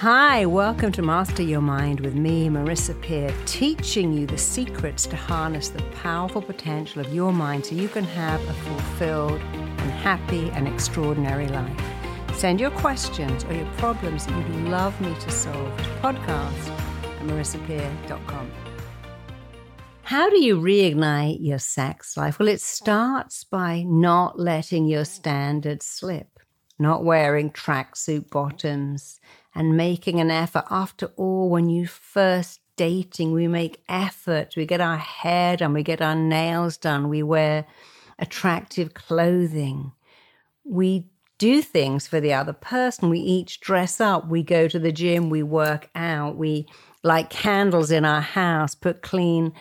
Hi, 0.00 0.44
welcome 0.44 0.92
to 0.92 1.00
Master 1.00 1.42
Your 1.42 1.62
Mind 1.62 2.00
with 2.00 2.14
me, 2.14 2.50
Marissa 2.50 3.00
Peer, 3.00 3.34
teaching 3.46 4.12
you 4.12 4.26
the 4.26 4.36
secrets 4.36 5.06
to 5.06 5.16
harness 5.16 5.70
the 5.70 5.80
powerful 6.02 6.42
potential 6.42 7.00
of 7.00 7.14
your 7.14 7.32
mind 7.32 7.64
so 7.64 7.74
you 7.74 7.88
can 7.88 8.04
have 8.04 8.46
a 8.46 8.52
fulfilled 8.52 9.40
and 9.40 9.90
happy 9.90 10.50
and 10.50 10.68
extraordinary 10.68 11.48
life. 11.48 11.80
Send 12.34 12.60
your 12.60 12.72
questions 12.72 13.42
or 13.44 13.54
your 13.54 13.64
problems 13.78 14.26
that 14.26 14.36
you'd 14.36 14.68
love 14.68 15.00
me 15.00 15.14
to 15.14 15.30
solve 15.30 15.74
to 15.78 15.88
podcast 16.02 16.68
at 17.02 17.22
marissapeer.com. 17.22 18.50
How 20.02 20.28
do 20.28 20.44
you 20.44 20.60
reignite 20.60 21.38
your 21.40 21.58
sex 21.58 22.18
life? 22.18 22.38
Well, 22.38 22.48
it 22.48 22.60
starts 22.60 23.44
by 23.44 23.82
not 23.86 24.38
letting 24.38 24.84
your 24.84 25.06
standards 25.06 25.86
slip, 25.86 26.38
not 26.78 27.02
wearing 27.02 27.50
tracksuit 27.50 28.28
bottoms, 28.28 29.20
and 29.56 29.76
making 29.76 30.20
an 30.20 30.30
effort. 30.30 30.64
After 30.70 31.06
all, 31.16 31.48
when 31.48 31.70
you 31.70 31.86
first 31.86 32.60
dating, 32.76 33.32
we 33.32 33.48
make 33.48 33.82
effort. 33.88 34.54
We 34.54 34.66
get 34.66 34.82
our 34.82 34.98
hair 34.98 35.56
done, 35.56 35.72
we 35.72 35.82
get 35.82 36.02
our 36.02 36.14
nails 36.14 36.76
done, 36.76 37.08
we 37.08 37.22
wear 37.22 37.66
attractive 38.18 38.92
clothing. 38.92 39.92
We 40.64 41.08
do 41.38 41.62
things 41.62 42.06
for 42.06 42.20
the 42.20 42.34
other 42.34 42.52
person. 42.52 43.08
We 43.08 43.18
each 43.18 43.60
dress 43.60 44.00
up, 44.00 44.28
we 44.28 44.42
go 44.42 44.68
to 44.68 44.78
the 44.78 44.92
gym, 44.92 45.30
we 45.30 45.42
work 45.42 45.88
out, 45.94 46.36
we 46.36 46.66
light 47.02 47.30
candles 47.30 47.90
in 47.90 48.04
our 48.04 48.20
house, 48.20 48.74
put 48.74 49.00
clean 49.00 49.54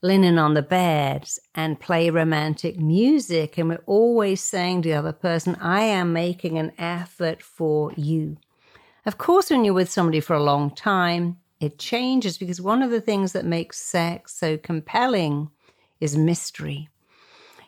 linen 0.00 0.38
on 0.38 0.54
the 0.54 0.62
beds, 0.62 1.38
and 1.54 1.78
play 1.78 2.08
romantic 2.10 2.78
music. 2.78 3.58
And 3.58 3.68
we're 3.68 3.84
always 3.86 4.40
saying 4.40 4.82
to 4.82 4.88
the 4.88 4.94
other 4.94 5.12
person, 5.12 5.56
I 5.56 5.82
am 5.82 6.12
making 6.12 6.58
an 6.58 6.72
effort 6.78 7.42
for 7.42 7.92
you. 7.96 8.38
Of 9.04 9.18
course, 9.18 9.50
when 9.50 9.64
you're 9.64 9.74
with 9.74 9.90
somebody 9.90 10.20
for 10.20 10.34
a 10.34 10.42
long 10.42 10.70
time, 10.70 11.38
it 11.58 11.78
changes 11.78 12.38
because 12.38 12.60
one 12.60 12.82
of 12.82 12.90
the 12.90 13.00
things 13.00 13.32
that 13.32 13.44
makes 13.44 13.80
sex 13.80 14.34
so 14.34 14.56
compelling 14.56 15.50
is 16.00 16.16
mystery. 16.16 16.88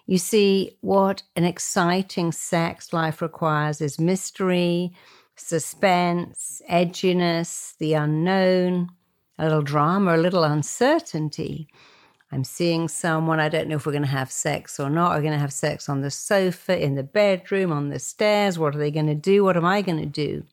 You 0.06 0.18
see, 0.18 0.76
what 0.80 1.22
an 1.34 1.44
exciting 1.44 2.30
sex 2.30 2.92
life 2.92 3.20
requires 3.22 3.80
is 3.80 3.98
mystery, 3.98 4.92
suspense, 5.34 6.62
edginess, 6.70 7.76
the 7.78 7.94
unknown, 7.94 8.90
a 9.38 9.44
little 9.44 9.62
drama, 9.62 10.16
a 10.16 10.18
little 10.18 10.44
uncertainty. 10.44 11.68
I'm 12.30 12.44
seeing 12.44 12.88
someone, 12.88 13.40
I 13.40 13.48
don't 13.48 13.68
know 13.68 13.76
if 13.76 13.86
we're 13.86 13.92
going 13.92 14.02
to 14.02 14.08
have 14.08 14.30
sex 14.30 14.78
or 14.78 14.90
not. 14.90 15.12
Are 15.12 15.16
we 15.18 15.22
going 15.22 15.34
to 15.34 15.40
have 15.40 15.52
sex 15.52 15.88
on 15.88 16.00
the 16.00 16.10
sofa, 16.10 16.80
in 16.80 16.94
the 16.94 17.02
bedroom, 17.02 17.72
on 17.72 17.88
the 17.88 17.98
stairs? 17.98 18.58
What 18.58 18.74
are 18.74 18.78
they 18.78 18.90
going 18.90 19.06
to 19.06 19.14
do? 19.14 19.42
What 19.42 19.56
am 19.56 19.64
I 19.64 19.82
going 19.82 20.00
to 20.00 20.06
do? 20.06 20.44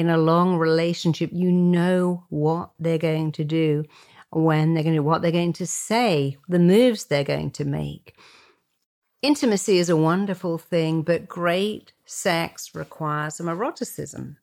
In 0.00 0.08
a 0.08 0.16
long 0.16 0.56
relationship, 0.56 1.28
you 1.30 1.52
know 1.52 2.24
what 2.30 2.70
they're 2.78 2.96
going 2.96 3.32
to 3.32 3.44
do, 3.44 3.84
when 4.30 4.72
they're 4.72 4.82
going 4.82 4.96
to, 4.96 5.02
what 5.02 5.20
they're 5.20 5.30
going 5.30 5.52
to 5.52 5.66
say, 5.66 6.38
the 6.48 6.58
moves 6.58 7.04
they're 7.04 7.22
going 7.22 7.50
to 7.50 7.66
make. 7.66 8.16
Intimacy 9.20 9.76
is 9.76 9.90
a 9.90 10.04
wonderful 10.10 10.56
thing, 10.56 11.02
but 11.02 11.28
great 11.28 11.92
sex 12.06 12.74
requires 12.74 13.34
some 13.34 13.46
eroticism. 13.46 14.38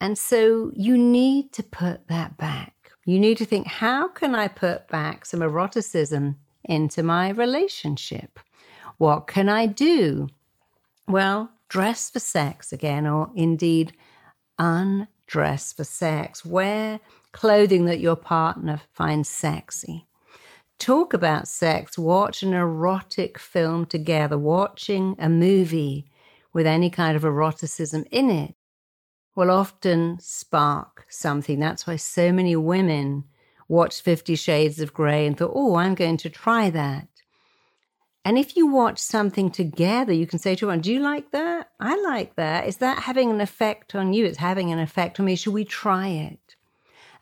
And 0.00 0.16
so 0.16 0.70
you 0.76 0.96
need 0.96 1.52
to 1.54 1.64
put 1.64 2.06
that 2.06 2.36
back. 2.36 2.92
You 3.04 3.18
need 3.18 3.38
to 3.38 3.44
think, 3.44 3.66
how 3.66 4.06
can 4.06 4.36
I 4.36 4.46
put 4.46 4.86
back 4.86 5.26
some 5.26 5.42
eroticism 5.42 6.36
into 6.62 7.02
my 7.02 7.30
relationship? 7.30 8.38
What 8.98 9.26
can 9.26 9.48
I 9.48 9.66
do? 9.66 10.28
Well, 11.08 11.50
dress 11.68 12.10
for 12.10 12.20
sex 12.20 12.72
again, 12.72 13.08
or 13.08 13.32
indeed 13.34 13.92
undress 14.58 15.72
for 15.72 15.84
sex. 15.84 16.44
Wear 16.44 17.00
clothing 17.32 17.84
that 17.86 18.00
your 18.00 18.16
partner 18.16 18.80
finds 18.92 19.28
sexy 19.28 20.06
talk 20.78 21.14
about 21.14 21.48
sex, 21.48 21.98
watch 21.98 22.42
an 22.42 22.52
erotic 22.52 23.38
film 23.38 23.86
together, 23.86 24.38
watching 24.38 25.16
a 25.18 25.28
movie 25.28 26.10
with 26.52 26.66
any 26.66 26.90
kind 26.90 27.16
of 27.16 27.24
eroticism 27.24 28.04
in 28.10 28.30
it 28.30 28.54
will 29.34 29.50
often 29.50 30.18
spark 30.20 31.06
something. 31.08 31.60
That's 31.60 31.86
why 31.86 31.96
so 31.96 32.32
many 32.32 32.56
women 32.56 33.24
watched 33.68 34.02
Fifty 34.02 34.36
Shades 34.36 34.80
of 34.80 34.94
Grey 34.94 35.26
and 35.26 35.36
thought, 35.36 35.52
oh, 35.54 35.76
I'm 35.76 35.94
going 35.94 36.16
to 36.18 36.30
try 36.30 36.70
that. 36.70 37.08
And 38.26 38.36
if 38.36 38.56
you 38.56 38.66
watch 38.66 38.98
something 38.98 39.52
together, 39.52 40.12
you 40.12 40.26
can 40.26 40.40
say 40.40 40.56
to 40.56 40.66
one, 40.66 40.80
Do 40.80 40.92
you 40.92 40.98
like 40.98 41.30
that? 41.30 41.70
I 41.78 41.94
like 42.00 42.34
that. 42.34 42.66
Is 42.66 42.78
that 42.78 43.04
having 43.04 43.30
an 43.30 43.40
effect 43.40 43.94
on 43.94 44.12
you? 44.12 44.24
It's 44.24 44.38
having 44.38 44.72
an 44.72 44.80
effect 44.80 45.20
on 45.20 45.26
me. 45.26 45.36
Should 45.36 45.52
we 45.52 45.64
try 45.64 46.08
it? 46.08 46.56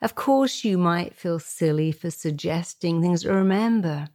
Of 0.01 0.15
course, 0.15 0.63
you 0.63 0.79
might 0.79 1.13
feel 1.15 1.37
silly 1.37 1.91
for 1.91 2.09
suggesting 2.09 3.03
things. 3.03 3.23
Remember, 3.23 4.07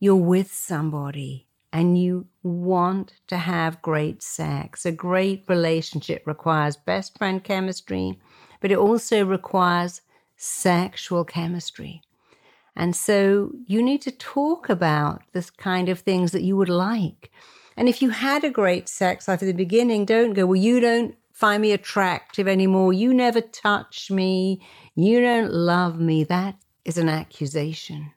you're 0.00 0.16
with 0.16 0.50
somebody 0.50 1.46
and 1.74 1.98
you 2.02 2.26
want 2.42 3.12
to 3.26 3.36
have 3.36 3.82
great 3.82 4.22
sex. 4.22 4.86
A 4.86 4.92
great 4.92 5.44
relationship 5.46 6.26
requires 6.26 6.74
best 6.74 7.18
friend 7.18 7.44
chemistry, 7.44 8.18
but 8.62 8.72
it 8.72 8.78
also 8.78 9.26
requires 9.26 10.00
sexual 10.38 11.26
chemistry. 11.26 12.00
And 12.76 12.96
so 12.96 13.52
you 13.66 13.82
need 13.82 14.02
to 14.02 14.10
talk 14.10 14.68
about 14.68 15.22
this 15.32 15.50
kind 15.50 15.88
of 15.88 16.00
things 16.00 16.32
that 16.32 16.42
you 16.42 16.56
would 16.56 16.68
like. 16.68 17.30
And 17.76 17.88
if 17.88 18.02
you 18.02 18.10
had 18.10 18.44
a 18.44 18.50
great 18.50 18.88
sex 18.88 19.28
life 19.28 19.42
at 19.42 19.46
the 19.46 19.52
beginning, 19.52 20.04
don't 20.04 20.32
go, 20.32 20.46
well, 20.46 20.56
you 20.56 20.80
don't 20.80 21.16
find 21.32 21.62
me 21.62 21.72
attractive 21.72 22.46
anymore. 22.46 22.92
You 22.92 23.12
never 23.12 23.40
touch 23.40 24.10
me. 24.10 24.60
You 24.94 25.20
don't 25.20 25.52
love 25.52 25.98
me. 25.98 26.24
That 26.24 26.56
is 26.84 26.98
an 26.98 27.08
accusation. 27.08 28.12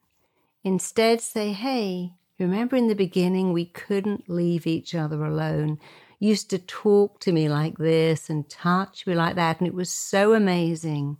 Instead, 0.63 1.21
say, 1.21 1.53
hey, 1.53 2.13
remember 2.39 2.75
in 2.75 2.87
the 2.87 2.95
beginning 2.95 3.53
we 3.53 3.65
couldn't 3.65 4.29
leave 4.29 4.67
each 4.67 4.93
other 4.93 5.23
alone. 5.23 5.79
Used 6.19 6.49
to 6.49 6.59
talk 6.59 7.19
to 7.21 7.31
me 7.31 7.47
like 7.47 7.77
this 7.77 8.29
and 8.29 8.49
touch 8.49 9.07
me 9.07 9.13
like 9.15 9.35
that, 9.35 9.59
and 9.59 9.67
it 9.67 9.73
was 9.73 9.91
so 9.91 10.33
amazing. 10.33 11.17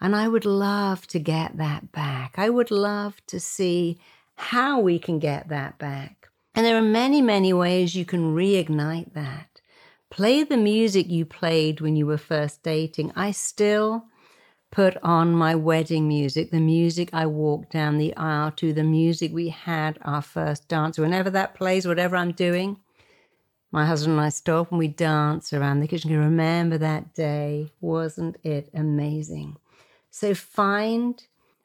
And 0.00 0.14
I 0.14 0.28
would 0.28 0.44
love 0.44 1.06
to 1.08 1.18
get 1.18 1.56
that 1.56 1.92
back. 1.92 2.34
I 2.36 2.50
would 2.50 2.70
love 2.70 3.20
to 3.28 3.40
see 3.40 3.98
how 4.36 4.80
we 4.80 4.98
can 4.98 5.18
get 5.18 5.48
that 5.48 5.78
back. 5.78 6.28
And 6.54 6.64
there 6.64 6.76
are 6.76 6.82
many, 6.82 7.20
many 7.20 7.52
ways 7.52 7.94
you 7.94 8.04
can 8.04 8.34
reignite 8.34 9.14
that. 9.14 9.60
Play 10.10 10.44
the 10.44 10.56
music 10.56 11.10
you 11.10 11.24
played 11.24 11.80
when 11.80 11.96
you 11.96 12.06
were 12.06 12.18
first 12.18 12.62
dating. 12.62 13.12
I 13.16 13.32
still 13.32 14.04
put 14.70 14.96
on 15.02 15.32
my 15.32 15.54
wedding 15.54 16.08
music, 16.08 16.50
the 16.50 16.60
music 16.60 17.10
I 17.12 17.26
walked 17.26 17.72
down 17.72 17.96
the 17.96 18.16
aisle 18.16 18.50
to, 18.52 18.72
the 18.72 18.82
music 18.82 19.32
we 19.32 19.48
had 19.48 19.98
our 20.02 20.22
first 20.22 20.68
dance. 20.68 20.98
Whenever 20.98 21.30
that 21.30 21.54
plays, 21.54 21.86
whatever 21.86 22.16
I'm 22.16 22.32
doing, 22.32 22.78
my 23.70 23.86
husband 23.86 24.18
and 24.18 24.26
I 24.26 24.30
stop 24.30 24.70
and 24.70 24.78
we 24.78 24.88
dance 24.88 25.52
around 25.52 25.80
the 25.80 25.88
kitchen. 25.88 26.16
Remember 26.16 26.78
that 26.78 27.14
day? 27.14 27.72
Wasn't 27.80 28.36
it 28.44 28.68
amazing? 28.74 29.56
So 30.16 30.32
find 30.32 31.20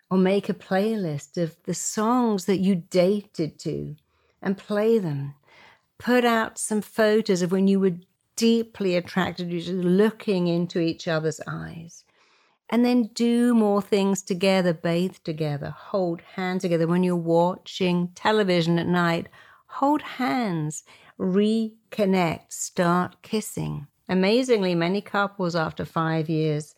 or 0.10 0.18
make 0.18 0.50
a 0.50 0.56
playlist 0.56 1.38
of 1.38 1.56
the 1.66 1.76
songs 1.76 2.46
that 2.46 2.58
you 2.58 2.74
dated 2.74 3.60
to 3.60 3.96
and 4.42 4.58
play 4.58 4.98
them. 4.98 5.36
Put 6.00 6.26
out 6.26 6.58
some 6.58 6.82
photos 6.82 7.44
of 7.44 7.52
when 7.52 7.68
you 7.68 7.80
were 7.80 7.98
deeply 8.36 8.96
attracted, 8.96 9.52
you 9.52 9.60
just 9.62 9.74
looking 9.74 10.48
into 10.48 10.80
each 10.80 11.08
other's 11.08 11.40
eyes. 11.46 12.06
And 12.72 12.84
then 12.84 13.12
do 13.14 13.54
more 13.54 13.84
things 13.84 14.24
together, 14.24 14.74
bathe 14.74 15.18
together, 15.24 15.70
hold 15.70 16.22
hands 16.34 16.64
together. 16.64 16.88
When 16.88 17.04
you're 17.04 17.16
watching 17.16 18.08
television 18.16 18.80
at 18.80 18.88
night, 18.88 19.30
hold 19.68 20.02
hands, 20.02 20.84
reconnect, 21.20 22.52
start 22.52 23.22
kissing. 23.22 23.86
Amazingly, 24.10 24.74
many 24.74 25.02
couples 25.02 25.56
after 25.56 25.86
five 25.86 26.30
years 26.30 26.74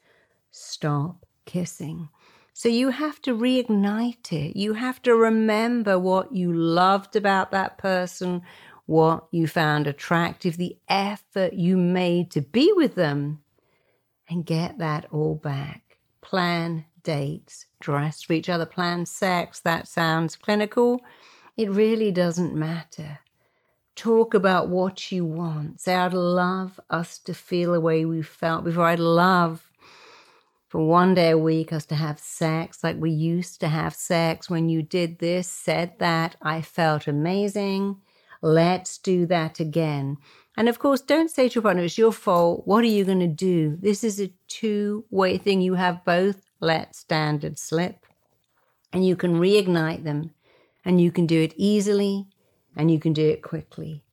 stop 0.51 1.25
kissing. 1.45 2.09
So 2.53 2.69
you 2.69 2.89
have 2.89 3.21
to 3.23 3.35
reignite 3.35 4.31
it. 4.31 4.57
You 4.57 4.73
have 4.73 5.01
to 5.03 5.15
remember 5.15 5.97
what 5.97 6.33
you 6.33 6.53
loved 6.53 7.15
about 7.15 7.51
that 7.51 7.77
person, 7.77 8.41
what 8.85 9.25
you 9.31 9.47
found 9.47 9.87
attractive, 9.87 10.57
the 10.57 10.77
effort 10.89 11.53
you 11.53 11.77
made 11.77 12.29
to 12.31 12.41
be 12.41 12.71
with 12.75 12.95
them, 12.95 13.41
and 14.29 14.45
get 14.45 14.77
that 14.79 15.05
all 15.11 15.35
back. 15.35 15.97
Plan 16.21 16.85
dates, 17.03 17.65
dress 17.79 18.21
for 18.21 18.33
each 18.33 18.49
other, 18.49 18.65
plan 18.65 19.05
sex. 19.05 19.59
That 19.61 19.87
sounds 19.87 20.35
clinical. 20.35 21.01
It 21.57 21.71
really 21.71 22.11
doesn't 22.11 22.53
matter. 22.53 23.19
Talk 23.95 24.33
about 24.33 24.69
what 24.69 25.11
you 25.11 25.25
want. 25.25 25.81
Say, 25.81 25.95
I'd 25.95 26.13
love 26.13 26.79
us 26.89 27.17
to 27.19 27.33
feel 27.33 27.73
the 27.73 27.81
way 27.81 28.05
we 28.05 28.21
felt 28.21 28.63
before. 28.63 28.85
I'd 28.85 28.99
love 28.99 29.70
for 30.71 30.87
one 30.87 31.13
day 31.13 31.31
a 31.31 31.37
week 31.37 31.73
us 31.73 31.85
to 31.85 31.95
have 31.95 32.17
sex 32.17 32.81
like 32.81 32.95
we 32.97 33.11
used 33.11 33.59
to 33.59 33.67
have 33.67 33.93
sex. 33.93 34.49
When 34.49 34.69
you 34.69 34.81
did 34.81 35.19
this, 35.19 35.49
said 35.49 35.99
that, 35.99 36.37
I 36.41 36.61
felt 36.61 37.07
amazing. 37.07 37.97
Let's 38.41 38.97
do 38.97 39.25
that 39.25 39.59
again. 39.59 40.15
And 40.55 40.69
of 40.69 40.79
course, 40.79 41.01
don't 41.01 41.29
say 41.29 41.49
to 41.49 41.55
your 41.55 41.63
partner, 41.63 41.83
it's 41.83 41.97
your 41.97 42.13
fault. 42.13 42.65
What 42.65 42.85
are 42.85 42.87
you 42.87 43.03
going 43.03 43.19
to 43.19 43.27
do? 43.27 43.77
This 43.81 44.01
is 44.01 44.21
a 44.21 44.31
two 44.47 45.03
way 45.11 45.37
thing. 45.37 45.59
You 45.59 45.73
have 45.73 46.05
both 46.05 46.49
let 46.61 46.95
standards 46.95 47.61
slip 47.61 48.05
and 48.93 49.05
you 49.05 49.17
can 49.17 49.41
reignite 49.41 50.05
them 50.05 50.31
and 50.85 51.01
you 51.01 51.11
can 51.11 51.25
do 51.25 51.41
it 51.41 51.53
easily 51.57 52.27
and 52.77 52.89
you 52.89 52.97
can 52.97 53.11
do 53.11 53.27
it 53.27 53.41
quickly. 53.41 54.05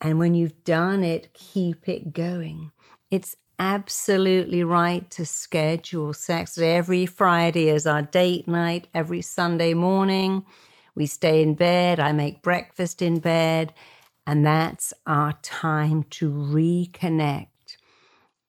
And 0.00 0.20
when 0.20 0.34
you've 0.34 0.62
done 0.62 1.02
it, 1.02 1.34
keep 1.34 1.88
it 1.88 2.12
going. 2.12 2.70
It's 3.10 3.34
absolutely 3.60 4.64
right 4.64 5.08
to 5.10 5.26
schedule 5.26 6.14
sex 6.14 6.56
every 6.56 7.04
Friday 7.04 7.68
as 7.68 7.86
our 7.86 8.00
date 8.00 8.48
night, 8.48 8.88
every 8.94 9.20
Sunday 9.20 9.74
morning. 9.74 10.44
We 10.94 11.04
stay 11.06 11.42
in 11.42 11.54
bed, 11.54 12.00
I 12.00 12.12
make 12.12 12.42
breakfast 12.42 13.02
in 13.02 13.20
bed, 13.20 13.74
and 14.26 14.46
that's 14.46 14.94
our 15.06 15.34
time 15.42 16.04
to 16.04 16.30
reconnect. 16.30 17.48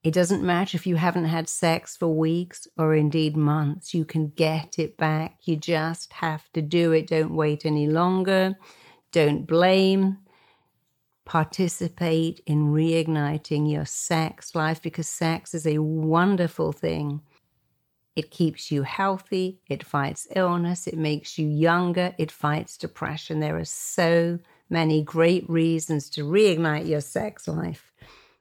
It 0.02 0.14
doesn't 0.14 0.44
matter 0.44 0.78
if 0.78 0.88
you 0.88 0.96
haven't 0.96 1.26
had 1.26 1.50
sex 1.50 1.98
for 1.98 2.08
weeks 2.08 2.66
or 2.78 2.96
indeed 2.96 3.36
months, 3.36 3.94
you 3.94 4.06
can 4.06 4.30
get 4.30 4.80
it 4.80 4.96
back. 4.96 5.40
You 5.44 5.58
just 5.58 6.14
have 6.14 6.50
to 6.54 6.62
do 6.62 6.94
it. 6.94 7.08
Don't 7.08 7.36
wait 7.36 7.66
any 7.66 7.88
longer. 7.88 8.56
Don't 9.12 9.46
blame. 9.46 10.20
Participate 11.26 12.42
in 12.46 12.74
reigniting 12.74 13.72
your 13.72 13.86
sex 13.86 14.56
life 14.56 14.82
because 14.82 15.08
sex 15.08 15.54
is 15.54 15.68
a 15.68 15.78
wonderful 15.80 16.72
thing. 16.72 17.22
It 18.16 18.32
keeps 18.32 18.72
you 18.72 18.84
healthy, 18.84 19.62
it 19.70 19.86
fights 19.86 20.28
illness, 20.36 20.88
it 20.88 20.98
makes 20.98 21.38
you 21.38 21.48
younger, 21.48 22.14
it 22.18 22.32
fights 22.32 22.76
depression. 22.76 23.40
There 23.40 23.58
are 23.58 23.66
so 23.66 24.40
many 24.70 25.02
great 25.02 25.50
reasons 25.50 26.10
to 26.12 26.24
reignite 26.24 26.88
your 26.88 27.02
sex 27.02 27.48
life. 27.48 27.92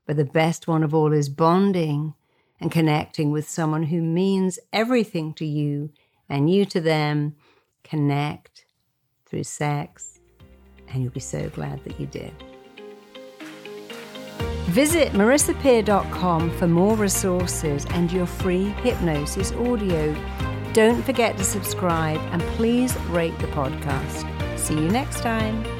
But 0.06 0.16
the 0.16 0.24
best 0.24 0.66
one 0.66 0.82
of 0.82 0.92
all 0.92 1.12
is 1.12 1.28
bonding 1.28 2.14
and 2.60 2.72
connecting 2.72 3.30
with 3.30 3.48
someone 3.48 3.84
who 3.84 4.02
means 4.02 4.58
everything 4.72 5.34
to 5.34 5.46
you 5.46 5.90
and 6.28 6.50
you 6.50 6.64
to 6.66 6.80
them. 6.80 7.36
Connect 7.84 8.66
through 9.26 9.44
sex, 9.44 10.18
and 10.88 11.02
you'll 11.02 11.12
be 11.12 11.20
so 11.20 11.48
glad 11.50 11.82
that 11.84 11.98
you 12.00 12.06
did. 12.06 12.32
Visit 14.70 15.14
marissapeer.com 15.14 16.56
for 16.56 16.68
more 16.68 16.94
resources 16.94 17.84
and 17.90 18.12
your 18.12 18.24
free 18.24 18.66
hypnosis 18.84 19.50
audio. 19.50 20.14
Don't 20.72 21.02
forget 21.02 21.36
to 21.38 21.42
subscribe 21.42 22.20
and 22.30 22.40
please 22.54 22.96
rate 23.08 23.36
the 23.40 23.48
podcast. 23.48 24.24
See 24.56 24.74
you 24.74 24.88
next 24.88 25.22
time. 25.22 25.79